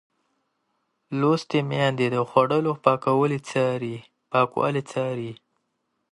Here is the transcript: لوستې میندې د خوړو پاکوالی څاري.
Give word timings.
لوستې 1.19 1.59
میندې 1.69 2.07
د 2.13 2.17
خوړو 2.29 2.73
پاکوالی 4.37 4.81
څاري. 4.91 5.31